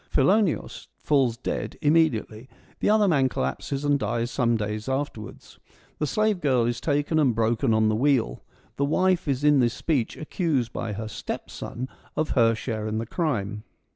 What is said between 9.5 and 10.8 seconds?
this speech accused